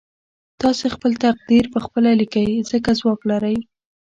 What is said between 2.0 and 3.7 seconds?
ليکئ ځکه واک لرئ.